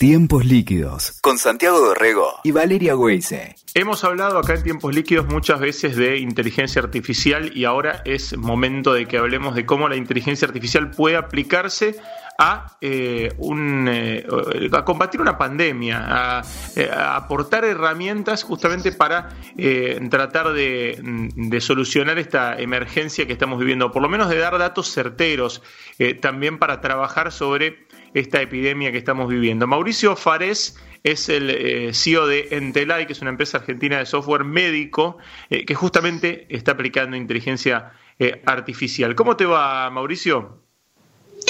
[0.00, 3.54] Tiempos líquidos con Santiago Dorrego y Valeria Weise.
[3.74, 8.94] Hemos hablado acá en Tiempos líquidos muchas veces de inteligencia artificial y ahora es momento
[8.94, 12.00] de que hablemos de cómo la inteligencia artificial puede aplicarse
[12.38, 14.26] a, eh, un, eh,
[14.72, 16.42] a combatir una pandemia, a,
[16.76, 19.28] eh, aportar herramientas justamente para
[20.08, 20.98] tratar de,
[21.36, 25.60] de, solucionar esta emergencia que estamos viviendo, por lo menos de dar datos certeros,
[26.22, 29.66] también para trabajar sobre esta epidemia que estamos viviendo.
[29.66, 34.44] Mauricio Fares es el eh, CEO de Entelay, que es una empresa argentina de software
[34.44, 39.14] médico eh, que justamente está aplicando inteligencia eh, artificial.
[39.14, 40.58] ¿Cómo te va, Mauricio?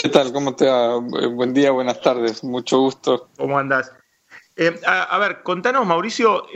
[0.02, 0.32] ¿Qué tal?
[0.32, 0.98] ¿Cómo te va?
[0.98, 3.28] Buen día, buenas tardes, mucho gusto.
[3.36, 3.92] ¿Cómo andás?
[4.86, 6.46] A, ver, contanos, Mauricio,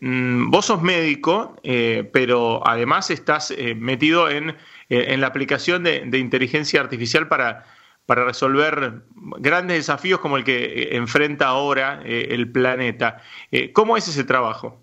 [0.00, 4.56] mm, vos sos médico, pero además estás metido en,
[4.88, 7.66] la aplicación de inteligencia artificial para
[8.06, 9.02] para resolver
[9.38, 13.22] grandes desafíos como el que eh, enfrenta ahora eh, el planeta.
[13.50, 14.80] Eh, ¿Cómo es ese trabajo?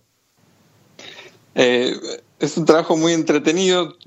[1.54, 3.98] es un trabajo muy entretenido.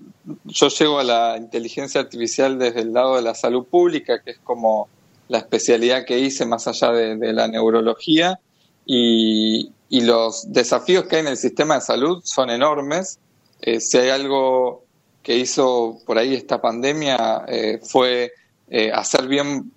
[0.45, 4.39] Yo llego a la inteligencia artificial desde el lado de la salud pública, que es
[4.39, 4.89] como
[5.29, 8.41] la especialidad que hice más allá de, la neurología,
[8.87, 13.19] y, y, los desafíos que hay en el sistema de salud son enormes.
[13.61, 14.87] si hay algo
[15.23, 17.45] que hizo por ahí esta pandemia
[17.83, 18.33] fue
[18.69, 19.73] eh, hacer bien,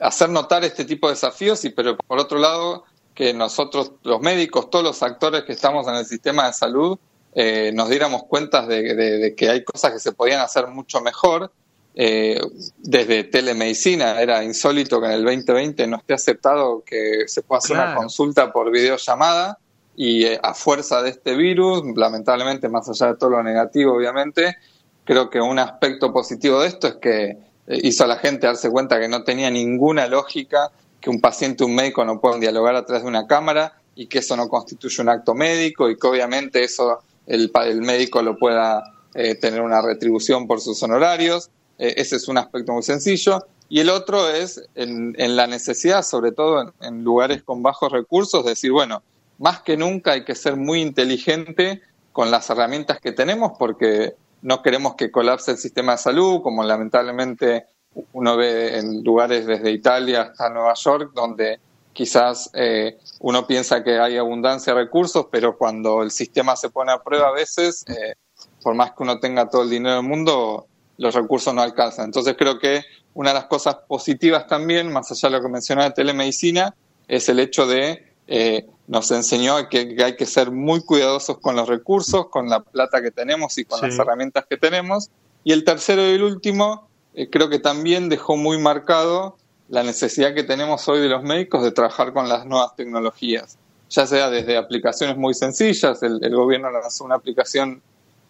[0.00, 4.70] hacer notar este tipo de desafíos, y pero por otro lado, que nosotros, los médicos,
[4.70, 6.98] todos los actores que estamos en el sistema de salud,
[7.34, 11.52] eh, nos diéramos cuenta de, que hay cosas que se podían hacer mucho mejor.
[11.94, 12.40] Eh,
[12.78, 17.76] desde telemedicina, era insólito que en el 2020 no esté aceptado que se pueda hacer
[17.76, 19.58] una consulta por videollamada
[19.94, 24.56] y a fuerza de este virus, lamentablemente, más allá de todo lo negativo, obviamente,
[25.04, 28.70] creo que un aspecto positivo de esto es que eh, hizo a la gente darse
[28.70, 32.76] cuenta que no tenía ninguna lógica que un paciente y un médico no puedan dialogar
[32.76, 36.06] a través de una cámara y que eso no constituye un acto médico y que
[36.06, 38.82] obviamente eso el, el médico lo pueda
[39.14, 41.50] eh, tener una retribución por sus honorarios.
[41.78, 43.46] Eh, ese es un aspecto muy sencillo.
[43.68, 48.44] Y el otro es en, la necesidad, sobre todo en, en, lugares con bajos recursos,
[48.44, 49.02] decir, bueno,
[49.38, 51.80] más que nunca hay que ser muy inteligente
[52.12, 56.64] con las herramientas que tenemos porque no queremos que colapse el sistema de salud, como
[56.64, 57.66] lamentablemente
[58.12, 61.60] uno ve en lugares desde Italia hasta Nueva York, donde
[61.92, 66.92] quizás eh, uno piensa que hay abundancia de recursos, pero cuando el sistema se pone
[66.92, 68.14] a prueba a veces, eh,
[68.62, 70.66] por más que uno tenga todo el dinero del mundo,
[70.98, 72.06] los recursos no alcanzan.
[72.06, 72.82] Entonces creo que
[73.14, 76.74] una de las cosas positivas también, más allá de lo que mencionaba de telemedicina,
[77.08, 81.68] es el hecho de eh, nos enseñó que, hay que ser muy cuidadosos con los
[81.68, 85.10] recursos, con la plata que tenemos y con las herramientas que tenemos.
[85.44, 89.36] Y el tercero y el último, eh, creo que también dejó muy marcado
[89.68, 93.58] la necesidad que tenemos hoy de los médicos de trabajar con las nuevas tecnologías,
[93.90, 97.82] ya sea desde aplicaciones muy sencillas, el, gobierno lanzó una aplicación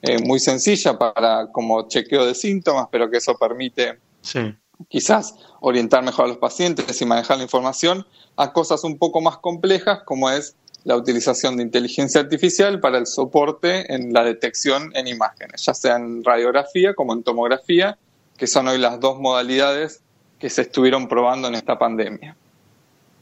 [0.03, 4.01] eh, muy sencilla para como chequeo de síntomas, pero que eso permite
[4.89, 8.07] quizás orientar mejor a los pacientes y manejar la información,
[8.37, 13.07] a cosas un poco más complejas como es la utilización de inteligencia artificial para el
[13.07, 17.99] soporte en la detección en imágenes, ya sea en radiografía como en tomografía,
[18.37, 20.03] que son hoy las dos modalidades
[20.39, 22.37] que se estuvieron probando en esta pandemia.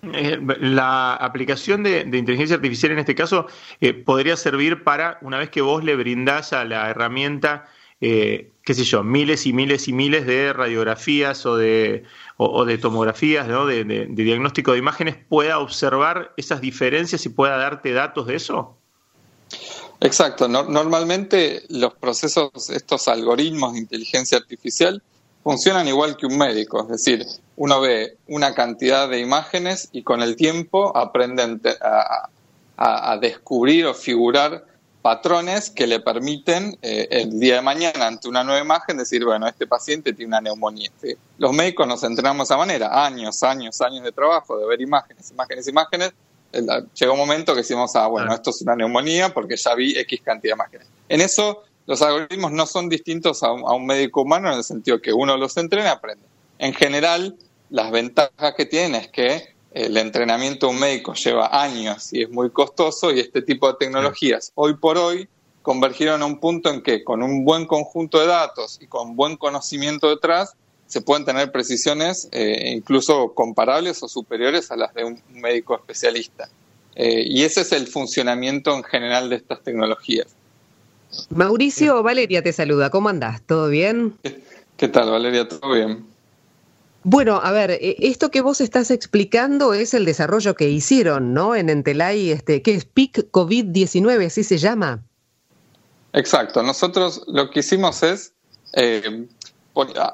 [0.03, 3.47] Eh, la aplicación de, inteligencia artificial en este caso
[3.83, 7.69] eh, podría servir para, una vez que vos le brindás a la herramienta
[8.01, 12.05] eh, qué sé yo, miles y miles y miles de radiografías o de,
[12.37, 13.67] o, de tomografías, ¿no?
[13.67, 18.77] de, diagnóstico de imágenes, pueda observar esas diferencias y pueda darte datos de eso?
[20.01, 20.49] Exacto.
[20.49, 25.03] normalmente los procesos, estos algoritmos de inteligencia artificial,
[25.43, 26.83] funcionan igual que un médico.
[26.83, 31.59] Es decir, uno ve una cantidad de imágenes y con el tiempo aprende
[32.79, 34.70] a descubrir o figurar
[35.03, 39.49] patrones que le permiten eh, el día de mañana ante una nueva imagen decir, bueno,
[39.49, 40.91] este paciente tiene una neumonía.
[41.39, 45.31] Los médicos nos entrenamos de esa manera, años, años, años de trabajo, de ver imágenes,
[45.31, 46.13] imágenes, imágenes.
[46.53, 50.21] Llega un momento que decimos, ah, bueno, esto es una neumonía porque ya vi X
[50.23, 50.89] cantidad de imágenes.
[51.09, 55.13] En eso los algoritmos no son distintos a un, médico humano en el sentido que
[55.13, 56.25] uno los entrena y aprende.
[56.59, 57.37] En general,
[57.71, 62.31] las ventajas que tienen es que el entrenamiento de un médico lleva años y es
[62.31, 65.29] muy costoso y este tipo de tecnologías hoy por hoy
[65.63, 69.37] convergieron a un punto en que con un buen conjunto de datos y con buen
[69.37, 70.55] conocimiento detrás
[70.87, 76.49] se pueden tener precisiones eh, incluso comparables o superiores a las de un médico especialista.
[76.97, 80.27] Eh, y ese es el funcionamiento en general de estas tecnologías.
[81.29, 82.91] Mauricio, Valeria te saluda.
[82.91, 83.41] ¿Cómo andás?
[83.43, 84.15] ¿Todo bien?
[84.25, 84.43] ¿Qué,
[84.77, 85.47] qué tal, Valeria?
[85.47, 86.05] ¿Todo bien?
[87.03, 91.55] Bueno, a ver, eh, esto que vos estás explicando es el desarrollo que hicieron, ¿no?
[91.55, 95.03] En Entelay, este, que es PIC COVID-19, así se llama.
[96.13, 96.63] Exacto.
[96.63, 98.35] Nosotros lo que hicimos es,
[98.75, 99.27] eh,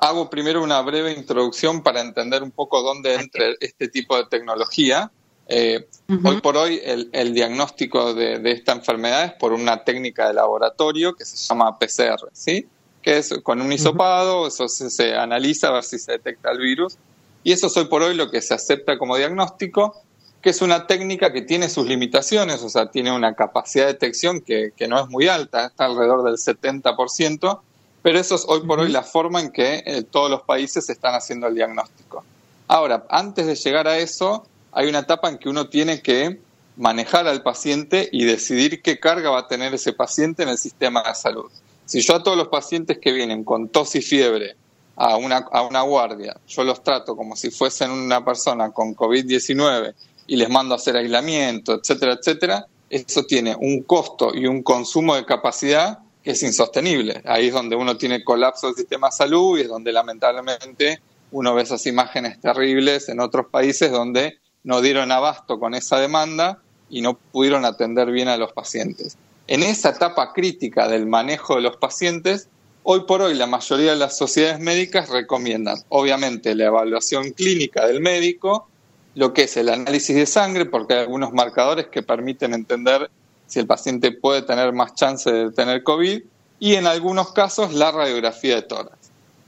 [0.00, 5.10] hago primero una breve introducción para entender un poco dónde entra este tipo de tecnología.
[5.48, 5.88] Eh,
[6.24, 11.14] hoy por hoy el, diagnóstico de, de, esta enfermedad es por una técnica de laboratorio
[11.14, 12.66] que se llama PCR, ¿sí?
[13.06, 16.98] Que es con un hisopado, eso se, analiza a ver si se detecta el virus,
[17.44, 19.94] y eso es hoy por hoy lo que se acepta como diagnóstico,
[20.42, 24.40] que es una técnica que tiene sus limitaciones, o sea, tiene una capacidad de detección
[24.40, 27.60] que, no es muy alta, está alrededor del 70%,
[28.02, 31.14] pero eso es hoy por hoy la forma en que eh, todos los países están
[31.14, 32.24] haciendo el diagnóstico.
[32.66, 36.40] Ahora, antes de llegar a eso, hay una etapa en que uno tiene que
[36.76, 41.04] manejar al paciente y decidir qué carga va a tener ese paciente en el sistema
[41.04, 41.52] de salud.
[41.86, 44.56] Si yo a todos los pacientes que vienen con tos y fiebre
[44.96, 49.94] a una, a una guardia, yo los trato como si fuesen una persona con COVID-19
[50.26, 55.14] y les mando a hacer aislamiento, etcétera, etcétera, eso tiene un costo y un consumo
[55.14, 57.22] de capacidad que es insostenible.
[57.24, 61.00] Ahí es donde uno tiene colapso del sistema de salud y es donde lamentablemente
[61.30, 66.58] uno ve esas imágenes terribles en otros países donde no dieron abasto con esa demanda
[66.90, 69.16] y no pudieron atender bien a los pacientes.
[69.48, 72.48] En esa etapa crítica del manejo de los pacientes,
[72.82, 78.00] hoy por hoy la mayoría de las sociedades médicas recomiendan, obviamente, la evaluación clínica del
[78.00, 78.68] médico,
[79.14, 83.08] lo que es el análisis de sangre, porque hay algunos marcadores que permiten entender
[83.46, 86.22] si el paciente puede tener más chance de tener COVID,
[86.58, 88.96] y en algunos casos la radiografía de tórax.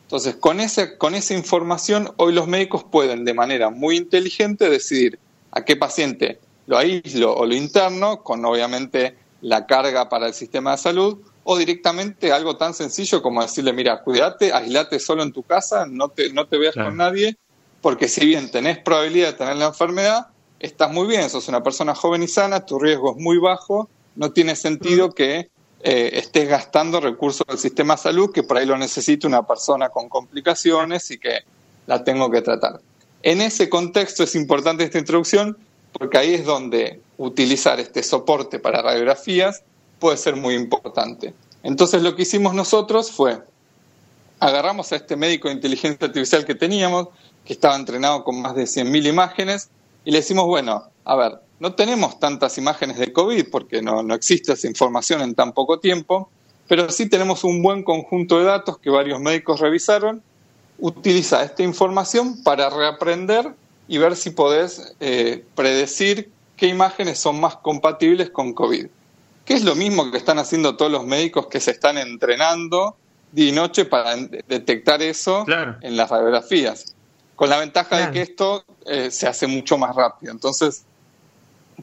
[0.04, 0.58] Entonces, con,
[0.96, 5.18] con esa información, hoy los médicos pueden de manera muy inteligente decidir
[5.50, 10.72] a qué paciente lo aíslo o lo interno, con obviamente la carga para el sistema
[10.72, 15.42] de salud, o directamente algo tan sencillo como decirle, mira, cuídate, aislate solo en tu
[15.42, 17.36] casa, no te, no te veas con nadie,
[17.80, 20.26] porque si bien tenés probabilidad de tener la enfermedad,
[20.60, 24.32] estás muy bien, sos una persona joven y sana, tu riesgo es muy bajo, no
[24.32, 25.48] tiene sentido que
[25.80, 29.90] eh, estés gastando recursos del sistema de salud que por ahí lo necesite una persona
[29.90, 31.44] con complicaciones y que
[31.86, 32.80] la tengo que tratar.
[33.22, 35.56] En ese contexto es importante esta introducción
[35.92, 39.62] porque ahí es donde utilizar este soporte para radiografías
[39.98, 41.34] puede ser muy importante.
[41.62, 43.42] Entonces lo que hicimos nosotros fue,
[44.40, 47.08] agarramos a este médico de inteligencia artificial que teníamos,
[47.44, 49.68] que estaba entrenado con más de 100.000 imágenes,
[50.04, 54.14] y le decimos, bueno, a ver, no tenemos tantas imágenes de COVID porque no, no
[54.14, 56.30] existe esa información en tan poco tiempo,
[56.68, 60.22] pero sí tenemos un buen conjunto de datos que varios médicos revisaron.
[60.78, 63.54] Utiliza esta información para reaprender
[63.88, 68.86] y ver si podés eh, predecir qué imágenes son más compatibles con COVID.
[69.46, 72.96] Que es lo mismo que están haciendo todos los médicos que se están entrenando
[73.32, 75.46] día y noche para detectar eso
[75.80, 76.94] en las radiografías.
[77.36, 80.32] Con la ventaja de que esto eh, se hace mucho más rápido.
[80.32, 80.84] Entonces,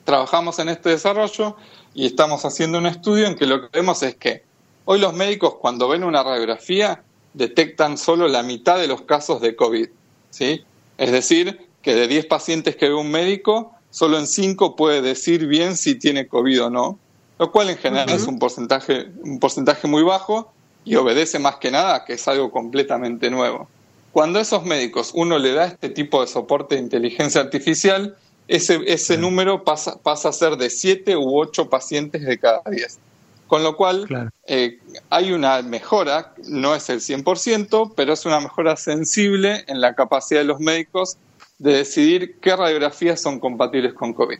[0.04, 1.56] trabajamos en este desarrollo
[1.94, 4.44] y estamos haciendo un estudio en que lo que vemos es que
[4.84, 9.56] hoy los médicos cuando ven una radiografía detectan solo la mitad de los casos de
[9.56, 9.88] COVID.
[10.30, 10.66] ¿sí?
[10.98, 15.48] Es decir, que de 10 pacientes que ve un médico, solo en 5 puede decir
[15.48, 17.00] bien si tiene COVID o no,
[17.40, 20.52] lo cual en general es un porcentaje, un porcentaje muy bajo
[20.84, 23.70] y obedece más que nada a que es algo completamente nuevo.
[24.12, 28.18] Cuando a esos médicos uno le da este tipo de soporte de inteligencia artificial,
[28.50, 33.00] ese, ese número pasa, pasa a ser de 7 u 8 pacientes de cada 10.
[33.48, 38.76] Con lo cual, eh, hay una mejora, no es el 100%, pero es una mejora
[38.76, 41.18] sensible en la capacidad de los médicos
[41.58, 44.40] de decidir qué radiografías son compatibles con COVID.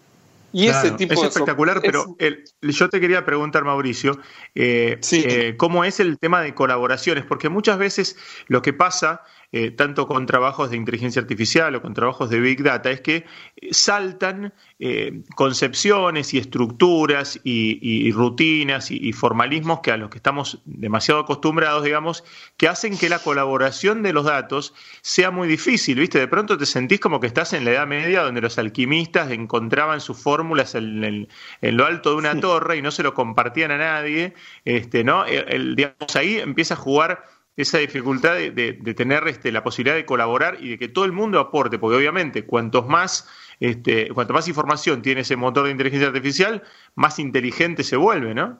[0.56, 2.16] Y ese tipo es espectacular, pero
[2.62, 4.18] yo te quería preguntar, Mauricio,
[4.54, 7.26] eh, eh, ¿cómo es el tema de colaboraciones?
[7.26, 8.16] Porque muchas veces
[8.48, 9.22] lo que pasa
[9.58, 13.24] eh, tanto con trabajos de inteligencia artificial o con trabajos de Big Data, es que
[13.56, 20.60] eh, saltan eh, concepciones y estructuras y, rutinas y, formalismos que a los que estamos
[20.66, 22.26] demasiado acostumbrados, digamos,
[22.58, 26.20] que hacen que la colaboración de los datos sea muy difícil, ¿viste?
[26.20, 30.02] De pronto te sentís como que estás en la Edad Media donde los alquimistas encontraban
[30.02, 31.30] sus fórmulas en,
[31.62, 34.34] lo alto de una torre y no se lo compartían a nadie,
[34.66, 35.24] este, ¿no?
[35.24, 40.72] digamos, ahí empieza a jugar esa dificultad de, tener este, la posibilidad de colaborar y
[40.72, 43.28] de que todo el mundo aporte, porque obviamente cuantos más,
[43.60, 46.64] este, cuanto más información tiene ese motor de inteligencia artificial,
[46.96, 48.60] más inteligente se vuelve, ¿no?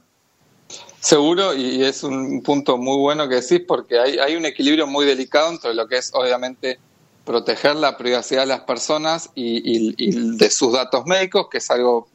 [1.00, 5.06] Seguro, y es un punto muy bueno que decís, porque hay, hay un equilibrio muy
[5.06, 6.80] delicado entre lo que es obviamente
[7.26, 9.62] proteger la privacidad de las personas y,
[9.98, 12.08] y de sus datos médicos, que es algo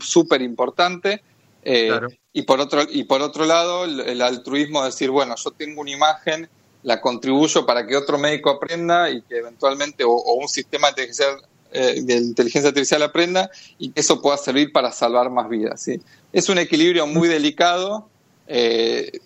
[0.00, 1.22] súper importante,
[1.64, 2.00] eh,
[2.32, 5.90] y, por otro, y por otro lado, el, altruismo de decir, bueno, yo tengo una
[5.90, 6.48] imagen
[6.84, 11.26] la contribuyo para que otro médico aprenda y que eventualmente, o, un sistema de inteligencia,
[11.72, 15.80] eh, de inteligencia, artificial aprenda y que eso pueda servir para salvar más vidas.
[15.80, 16.00] ¿sí?
[16.32, 18.08] Es un equilibrio muy delicado.
[18.46, 19.18] Eh,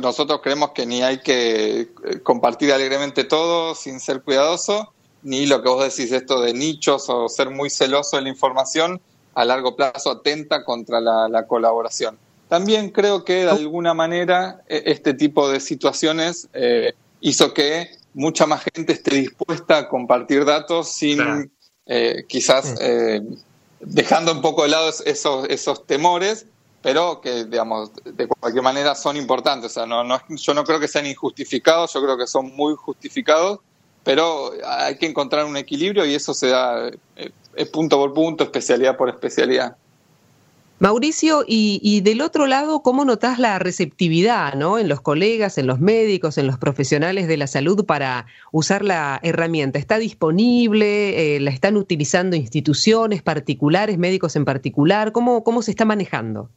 [0.00, 1.88] nosotros creemos que ni hay que eh,
[2.22, 7.28] compartir alegremente todo sin ser cuidadoso, ni lo que vos decís, esto de nichos o
[7.28, 9.00] ser muy celoso de la información,
[9.34, 12.18] a largo plazo atenta contra la, colaboración.
[12.48, 18.46] También creo que de alguna manera e, este tipo de situaciones eh, hizo que mucha
[18.46, 21.50] más gente esté dispuesta a compartir datos sin
[21.86, 22.76] eh, quizás
[23.80, 26.46] dejando un poco de lado esos, esos temores
[26.84, 29.70] pero que, digamos, de cualquier manera son importantes.
[29.70, 32.74] O sea, no, no, yo no creo que sean injustificados, yo creo que son muy
[32.76, 33.60] justificados,
[34.04, 38.96] pero hay que encontrar un equilibrio y eso se da eh, punto por punto, especialidad
[38.96, 39.76] por especialidad.
[40.80, 44.76] Mauricio, y, y, del otro lado, ¿cómo notas la receptividad ¿no?
[44.76, 49.20] en los colegas, en los médicos, en los profesionales de la salud para usar la
[49.22, 49.78] herramienta?
[49.78, 51.36] ¿Está disponible?
[51.36, 55.12] Eh, ¿La están utilizando instituciones particulares, médicos en particular?
[55.12, 56.50] ¿Cómo, cómo se está manejando?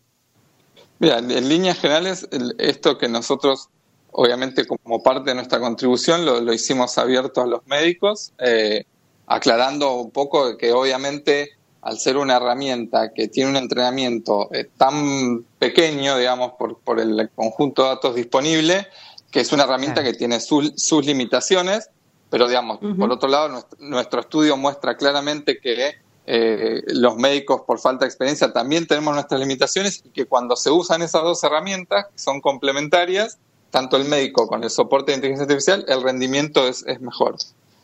[1.00, 2.28] Mira, en líneas generales,
[2.58, 3.70] esto que nosotros,
[4.12, 8.86] obviamente como parte de nuestra contribución, lo, hicimos abierto a los médicos, eh,
[9.26, 15.46] aclarando un poco que obviamente al ser una herramienta que tiene un entrenamiento eh, tan
[15.60, 18.88] pequeño, digamos, por, por, el conjunto de datos disponible,
[19.32, 21.90] que es una herramienta que tiene sus limitaciones,
[22.30, 25.96] pero digamos, por otro lado, nuestro estudio muestra claramente que
[26.26, 30.70] eh, los médicos por falta de experiencia también tenemos nuestras limitaciones y que cuando se
[30.70, 33.38] usan esas dos herramientas, que son complementarias,
[33.72, 37.36] tanto el médico con el soporte de inteligencia artificial, el rendimiento es, mejor.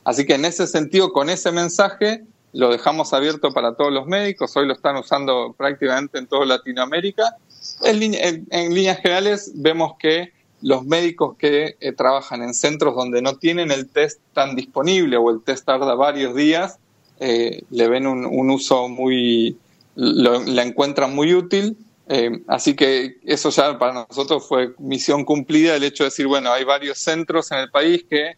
[0.03, 2.23] Así que en ese sentido, con ese mensaje,
[2.53, 7.35] lo dejamos abierto para todos los médicos, hoy lo están usando prácticamente en toda Latinoamérica.
[7.83, 13.37] En, en, líneas generales vemos que los médicos que eh, trabajan en centros donde no
[13.37, 16.79] tienen el test tan disponible o el test tarda varios días,
[17.19, 19.57] eh, le ven un, uso muy,
[19.95, 21.77] la encuentran muy útil.
[22.07, 26.51] Eh, así que eso ya para nosotros fue misión cumplida, el hecho de decir, bueno,
[26.51, 28.33] hay varios centros en el país que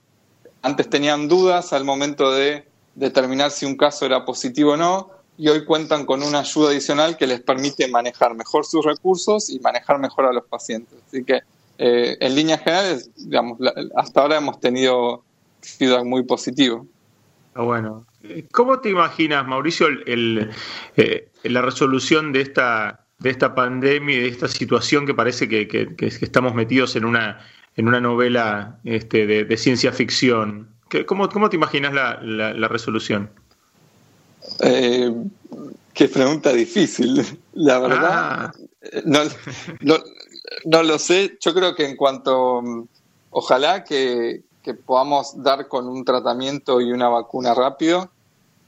[0.62, 5.50] antes tenían dudas al momento de determinar si un caso era positivo o no, y
[5.50, 10.00] hoy cuentan con una ayuda adicional que les permite manejar mejor sus recursos y manejar
[10.00, 10.98] mejor a los pacientes.
[11.08, 11.42] Así que,
[11.78, 13.60] eh, en líneas generales, digamos,
[13.96, 15.24] hasta ahora hemos tenido
[15.62, 16.88] feedback muy positivo.
[17.54, 18.06] Ah, bueno.
[18.52, 20.52] ¿Cómo te imaginas, Mauricio, el,
[20.96, 25.96] eh, la resolución de esta, de esta pandemia y de esta situación que parece que,
[26.00, 27.40] estamos metidos en una,
[27.76, 30.70] en una novela este, de, ciencia ficción?
[31.06, 33.30] ¿Cómo, ¿Cómo, te imaginas la, la, resolución?
[34.62, 35.14] Eh,
[35.94, 37.40] qué pregunta difícil.
[37.54, 38.54] La verdad, ah.
[39.06, 39.20] no,
[39.82, 39.98] no,
[40.66, 41.38] no lo sé.
[41.42, 42.88] Yo creo que en cuanto,
[43.32, 48.12] ojalá que, que podamos dar con un tratamiento y una vacuna rápido.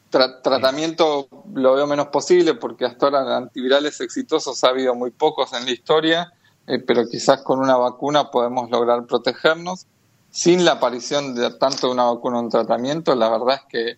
[0.10, 5.66] Tratamiento lo veo menos posible porque hasta ahora antivirales exitosos ha habido muy pocos en
[5.66, 6.34] la historia,
[6.66, 9.86] eh, pero quizás con una vacuna podemos lograr protegernos.
[10.30, 13.98] Sin la aparición de tanto de una vacuna o un tratamiento, la verdad es que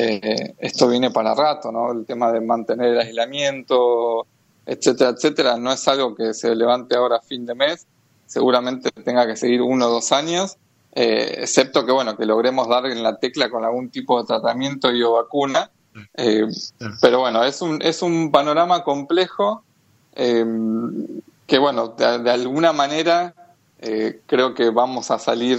[0.00, 1.92] eh, esto viene para rato, ¿no?
[1.92, 4.26] El tema de mantener el aislamiento,
[4.64, 7.86] etcétera, etcétera, no es algo que se levante ahora a fin de mes,
[8.26, 10.56] seguramente tenga que seguir uno o dos años
[10.94, 14.92] eh, excepto que bueno que logremos dar en la tecla con algún tipo de tratamiento
[14.92, 15.70] y o vacuna.
[16.14, 16.46] Eh,
[17.00, 19.62] pero bueno, es un, es un panorama complejo
[20.14, 20.44] eh,
[21.46, 23.34] que bueno, de, alguna manera
[24.26, 25.58] creo que vamos a salir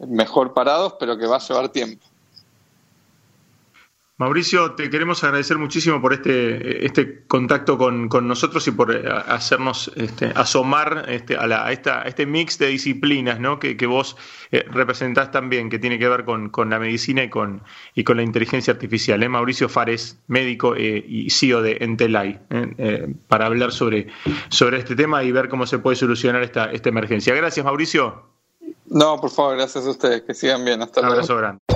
[0.00, 2.04] mejor parados, pero que va a llevar tiempo.
[4.18, 9.92] Mauricio, te queremos agradecer muchísimo por este, este contacto con, nosotros y por eh, hacernos
[9.94, 13.58] este, asomar este, a, esta, este mix de disciplinas ¿no?
[13.58, 14.16] que, vos
[14.52, 17.62] eh, representás también, que tiene que ver con, la medicina y con,
[17.94, 19.22] y con la inteligencia artificial.
[19.22, 19.28] ¿eh?
[19.28, 22.40] Mauricio Fares, médico y CEO de Entelay,
[23.28, 24.06] para hablar sobre,
[24.48, 27.34] sobre este tema y ver cómo se puede solucionar esta, esta emergencia.
[27.34, 28.30] Gracias, Mauricio.
[28.86, 30.22] No, por favor, gracias a ustedes.
[30.22, 30.80] Que sigan bien.
[30.80, 31.16] Hasta luego.
[31.16, 31.75] Un abrazo grande.